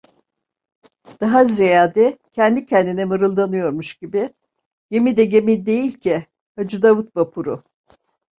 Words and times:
Daha 1.19 1.45
ziyade 1.45 2.17
kendi 2.31 2.65
kendine 2.65 3.05
mınldanıyormuş 3.05 3.93
gibi: 3.93 4.29
"Gemi 4.89 5.17
de 5.17 5.25
gemi 5.25 5.65
değil 5.65 5.93
ki… 5.99 6.25
Hacı 6.55 6.81
Davut 6.81 7.15
vapuru…" 7.17 7.63